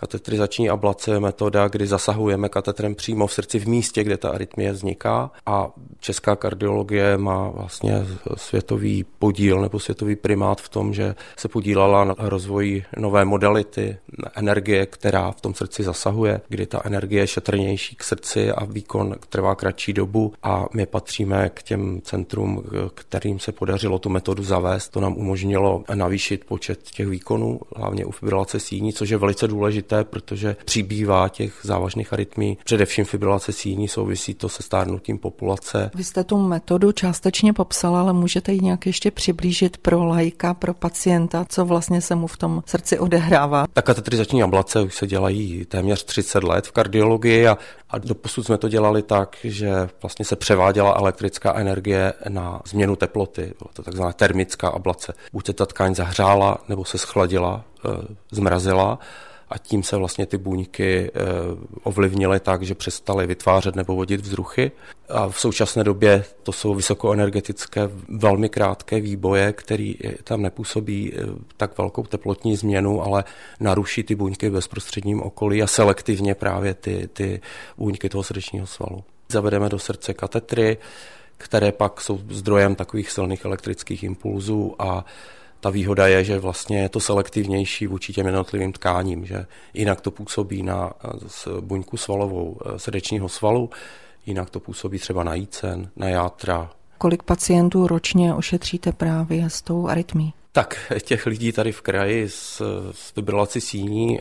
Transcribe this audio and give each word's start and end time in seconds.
Katetrizační 0.00 0.70
ablace 0.70 1.10
je 1.10 1.20
metoda, 1.20 1.68
kdy 1.68 1.86
zasahujeme 1.86 2.48
katetrem 2.48 2.94
přímo 2.94 3.26
v 3.26 3.32
srdci 3.32 3.58
v 3.58 3.68
místě, 3.68 4.04
kde 4.04 4.16
ta 4.16 4.30
arytmie 4.30 4.72
vzniká. 4.72 5.30
A 5.46 5.70
česká 6.00 6.36
kardiologie 6.36 7.16
má 7.16 7.48
vlastně 7.48 8.06
světový 8.36 9.04
podíl 9.18 9.60
nebo 9.60 9.78
světový 9.78 10.16
primát 10.16 10.60
v 10.60 10.68
tom, 10.68 10.94
že 10.94 11.14
se 11.36 11.48
podílela 11.48 12.04
na 12.04 12.14
rozvoji 12.18 12.84
nové 12.96 13.24
modality 13.24 13.96
energie, 14.34 14.86
která 14.86 15.30
v 15.30 15.40
tom 15.40 15.54
srdci 15.54 15.82
zasahuje, 15.82 16.40
kdy 16.48 16.66
ta 16.66 16.82
energie 16.84 17.22
je 17.22 17.26
šetrnější 17.26 17.96
k 17.96 18.04
srdci 18.04 18.52
a 18.52 18.64
výkon 18.64 19.16
trvá 19.28 19.54
kratší 19.54 19.92
dobu. 19.92 20.32
A 20.42 20.66
my 20.74 20.86
patříme 20.86 21.50
k 21.54 21.62
těm 21.62 22.00
centrum, 22.04 22.62
kterým 22.94 23.38
se 23.38 23.52
podařilo 23.52 23.98
tu 23.98 24.08
metodu 24.08 24.42
zavést. 24.42 24.88
To 24.88 25.00
nám 25.00 25.16
umožnilo 25.16 25.84
navýšit 25.94 26.44
počet 26.44 26.82
těch 26.82 27.06
výkonů, 27.06 27.60
hlavně 27.76 28.04
u 28.04 28.10
fibrilace 28.10 28.60
síní, 28.60 28.92
což 28.92 29.10
je 29.10 29.16
velice 29.16 29.48
důležité, 29.48 29.89
protože 30.04 30.56
přibývá 30.64 31.28
těch 31.28 31.60
závažných 31.62 32.12
arytmí, 32.12 32.58
především 32.64 33.04
fibrilace 33.04 33.52
síní, 33.52 33.88
souvisí 33.88 34.34
to 34.34 34.48
se 34.48 34.62
stárnutím 34.62 35.18
populace. 35.18 35.90
Vy 35.94 36.04
jste 36.04 36.24
tu 36.24 36.38
metodu 36.38 36.92
částečně 36.92 37.52
popsala, 37.52 38.00
ale 38.00 38.12
můžete 38.12 38.52
ji 38.52 38.60
nějak 38.60 38.86
ještě 38.86 39.10
přiblížit 39.10 39.76
pro 39.76 40.04
lajka, 40.04 40.54
pro 40.54 40.74
pacienta, 40.74 41.44
co 41.48 41.64
vlastně 41.64 42.00
se 42.00 42.14
mu 42.14 42.26
v 42.26 42.36
tom 42.36 42.62
srdci 42.66 42.98
odehrává? 42.98 43.66
Ta 43.72 43.82
katetrizační 43.82 44.42
ablace 44.42 44.82
už 44.82 44.94
se 44.94 45.06
dělají 45.06 45.64
téměř 45.64 46.04
30 46.04 46.44
let 46.44 46.66
v 46.66 46.72
kardiologii 46.72 47.46
a, 47.48 47.58
a 47.90 47.98
doposud 47.98 48.46
jsme 48.46 48.58
to 48.58 48.68
dělali 48.68 49.02
tak, 49.02 49.36
že 49.44 49.88
vlastně 50.02 50.24
se 50.24 50.36
převáděla 50.36 50.94
elektrická 50.98 51.54
energie 51.54 52.12
na 52.28 52.60
změnu 52.66 52.96
teploty, 52.96 53.42
byla 53.42 53.70
to 53.72 53.82
takzvaná 53.82 54.12
termická 54.12 54.68
ablace. 54.68 55.12
Buď 55.32 55.46
se 55.46 55.52
ta 55.52 55.66
tkáň 55.66 55.94
zahřála 55.94 56.58
nebo 56.68 56.84
se 56.84 56.98
schladila, 56.98 57.64
e, 57.84 58.14
zmrazila 58.30 58.98
a 59.50 59.58
tím 59.58 59.82
se 59.82 59.96
vlastně 59.96 60.26
ty 60.26 60.38
buňky 60.38 61.10
eh, 61.14 61.20
ovlivnily 61.82 62.40
tak, 62.40 62.62
že 62.62 62.74
přestaly 62.74 63.26
vytvářet 63.26 63.76
nebo 63.76 63.96
vodit 63.96 64.20
vzruchy. 64.20 64.72
A 65.08 65.28
v 65.28 65.40
současné 65.40 65.84
době 65.84 66.24
to 66.42 66.52
jsou 66.52 66.74
vysokoenergetické, 66.74 67.90
velmi 68.08 68.48
krátké 68.48 69.00
výboje, 69.00 69.52
které 69.52 69.92
tam 70.24 70.42
nepůsobí 70.42 71.12
eh, 71.14 71.22
tak 71.56 71.78
velkou 71.78 72.02
teplotní 72.02 72.56
změnu, 72.56 73.02
ale 73.02 73.24
naruší 73.60 74.02
ty 74.02 74.14
buňky 74.14 74.48
v 74.48 74.52
bezprostředním 74.52 75.22
okolí 75.22 75.62
a 75.62 75.66
selektivně 75.66 76.34
právě 76.34 76.74
ty, 76.74 77.08
ty 77.12 77.40
buňky 77.78 78.08
toho 78.08 78.22
srdečního 78.22 78.66
svalu. 78.66 79.04
Zavedeme 79.28 79.68
do 79.68 79.78
srdce 79.78 80.14
katetry, 80.14 80.78
které 81.38 81.72
pak 81.72 82.00
jsou 82.00 82.20
zdrojem 82.28 82.74
takových 82.74 83.10
silných 83.10 83.44
elektrických 83.44 84.02
impulzů 84.02 84.74
a 84.78 85.04
ta 85.60 85.70
výhoda 85.70 86.06
je, 86.06 86.24
že 86.24 86.38
vlastně 86.38 86.78
je 86.78 86.88
to 86.88 87.00
selektivnější 87.00 87.86
vůči 87.86 88.12
těm 88.12 88.26
jednotlivým 88.26 88.72
tkáním, 88.72 89.26
že 89.26 89.46
jinak 89.74 90.00
to 90.00 90.10
působí 90.10 90.62
na 90.62 90.92
buňku 91.60 91.96
svalovou 91.96 92.58
eh, 92.60 92.78
srdečního 92.78 93.28
svalu, 93.28 93.70
jinak 94.26 94.50
to 94.50 94.60
působí 94.60 94.98
třeba 94.98 95.24
na 95.24 95.34
jícen, 95.34 95.90
na 95.96 96.08
játra. 96.08 96.70
Kolik 96.98 97.22
pacientů 97.22 97.86
ročně 97.86 98.34
ošetříte 98.34 98.92
právě 98.92 99.50
s 99.50 99.62
tou 99.62 99.88
arytmí? 99.88 100.34
Tak 100.52 100.92
těch 101.02 101.26
lidí 101.26 101.52
tady 101.52 101.72
v 101.72 101.80
kraji 101.80 102.28
s, 102.28 102.62
s 102.92 103.10
fibrilací 103.10 103.60
síní, 103.60 104.18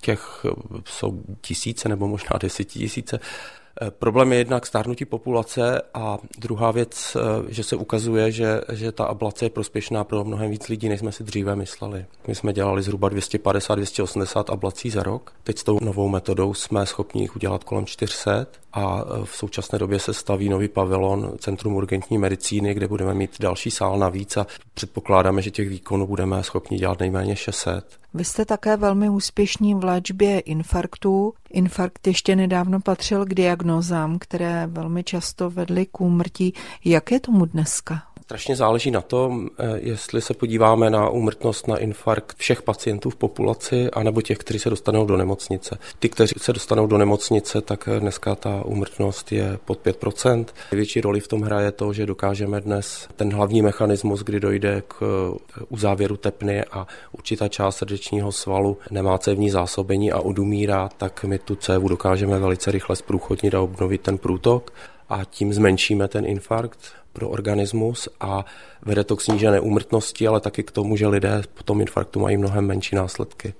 těch 0.00 0.46
jsou 0.84 1.22
tisíce 1.40 1.88
nebo 1.88 2.08
možná 2.08 2.38
desetitisíce. 2.40 3.20
Eh, 3.22 3.65
problém 3.98 4.32
je 4.32 4.38
jednak 4.38 4.66
stárnutí 4.66 5.04
populace 5.04 5.82
a 5.94 6.18
druhá 6.38 6.70
věc, 6.70 7.16
eh, 7.16 7.20
že 7.48 7.64
se 7.64 7.76
ukazuje, 7.76 8.32
že, 8.32 8.60
že 8.72 8.92
ta 8.92 9.04
ablace 9.04 9.44
je 9.44 9.50
prospěšná 9.50 10.04
pro 10.04 10.24
mnohem 10.24 10.50
víc 10.50 10.68
lidí, 10.68 10.88
než 10.88 11.00
jsme 11.00 11.12
si 11.12 11.24
dříve 11.24 11.56
mysleli. 11.56 12.04
My 12.28 12.34
jsme 12.34 12.52
dělali 12.52 12.82
zhruba 12.82 13.10
250-280 13.10 14.52
ablací 14.52 14.90
za 14.90 15.02
rok. 15.02 15.32
Teď 15.44 15.58
s 15.58 15.64
tou 15.64 15.78
novou 15.82 16.08
metodou 16.08 16.54
jsme 16.54 16.86
schopni 16.86 17.22
jich 17.22 17.36
udělat 17.36 17.64
kolem 17.64 17.86
400 17.86 18.46
a 18.72 19.00
eh, 19.00 19.24
v 19.24 19.36
současné 19.36 19.78
době 19.78 19.98
se 19.98 20.14
staví 20.14 20.48
nový 20.48 20.68
pavilon 20.68 21.32
Centrum 21.38 21.74
urgentní 21.74 22.18
medicíny, 22.18 22.74
kde 22.74 22.88
budeme 22.88 23.14
mít 23.14 23.30
další 23.40 23.70
sál 23.70 23.98
navíc 23.98 24.36
a 24.36 24.46
předpokládáme, 24.74 25.42
že 25.42 25.50
těch 25.50 25.68
výkonů 25.68 26.06
budeme 26.06 26.42
schopni 26.42 26.78
dělat 26.78 27.00
nejméně 27.00 27.36
600. 27.36 27.98
Vy 28.14 28.24
jste 28.24 28.44
také 28.44 28.76
velmi 28.76 29.08
úspěšní 29.08 29.74
v 29.74 29.84
léčbě 29.84 30.40
infarktů. 30.40 31.34
Infarkt 31.50 32.06
ještě 32.06 32.36
nedávno 32.36 32.80
patřil 32.80 33.24
k 33.24 33.34
diagnozám, 33.66 34.18
které 34.18 34.66
velmi 34.66 35.04
často 35.04 35.50
vedly 35.50 35.86
k 35.86 36.00
úmrtí. 36.00 36.54
Jak 36.84 37.12
je 37.12 37.20
tomu 37.20 37.44
dneska? 37.44 38.02
Strašně 38.26 38.56
záleží 38.56 38.90
na 38.90 39.00
tom, 39.00 39.48
eh, 39.58 39.78
jestli 39.82 40.20
se 40.20 40.34
podíváme 40.34 40.90
na 40.90 41.08
úmrtnost 41.08 41.68
na 41.68 41.76
infarkt 41.76 42.36
všech 42.36 42.62
pacientů 42.62 43.10
v 43.10 43.16
populaci, 43.16 43.90
anebo 43.90 44.22
těch, 44.22 44.38
kteří 44.38 44.58
se 44.58 44.70
dostanou 44.70 45.06
do 45.06 45.16
nemocnice. 45.16 45.78
Ty, 45.98 46.08
kteří 46.08 46.34
se 46.38 46.52
dostanou 46.52 46.86
do 46.86 46.98
nemocnice, 46.98 47.60
tak 47.60 47.88
dneska 47.98 48.34
ta 48.34 48.62
úmrtnost 48.64 49.32
je 49.32 49.58
pod 49.64 49.78
5%. 49.78 50.46
Největší 50.72 51.00
roli 51.00 51.20
v 51.20 51.28
tom 51.28 51.42
hraje 51.42 51.72
to, 51.72 51.92
že 51.92 52.06
dokážeme 52.06 52.60
dnes 52.60 53.08
ten 53.16 53.34
hlavní 53.34 53.62
mechanismus, 53.62 54.22
kdy 54.22 54.40
dojde 54.40 54.82
k 54.88 54.94
eh, 55.02 55.64
uzávěru 55.68 56.16
tepny 56.16 56.64
a 56.64 56.86
určitá 57.12 57.48
část 57.48 57.76
srdečního 57.76 58.32
svalu 58.32 58.78
nemá 58.90 59.18
cévní 59.18 59.50
zásobení 59.50 60.12
a 60.12 60.20
odumírá, 60.20 60.88
tak 60.96 61.24
my 61.24 61.38
tu 61.38 61.56
cévu 61.56 61.88
dokážeme 61.88 62.38
velice 62.38 62.70
rychle 62.70 62.96
zprůchodnit 62.96 63.54
a 63.54 63.60
obnovit 63.60 64.00
ten 64.00 64.18
průtok 64.18 64.72
a 65.08 65.24
tím 65.24 65.52
zmenšíme 65.52 66.08
ten 66.08 66.26
infarkt 66.26 66.78
pro 67.16 67.28
organismus 67.28 68.08
a 68.20 68.44
vede 68.84 69.04
to 69.04 69.16
k 69.16 69.20
snížené 69.20 69.60
úmrtnosti, 69.60 70.28
ale 70.28 70.40
taky 70.40 70.62
k 70.62 70.70
tomu, 70.70 70.96
že 70.96 71.08
lidé 71.08 71.42
po 71.54 71.64
tom 71.64 71.80
infarktu 71.80 72.20
mají 72.20 72.36
mnohem 72.36 72.66
menší 72.66 72.96
následky. 72.96 73.54